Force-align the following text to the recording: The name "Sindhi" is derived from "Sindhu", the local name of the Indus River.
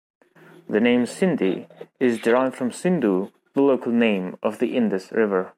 The 0.67 0.79
name 0.79 1.03
"Sindhi" 1.03 1.67
is 1.99 2.17
derived 2.19 2.55
from 2.55 2.71
"Sindhu", 2.71 3.29
the 3.53 3.61
local 3.61 3.91
name 3.91 4.35
of 4.41 4.57
the 4.57 4.75
Indus 4.75 5.11
River. 5.11 5.49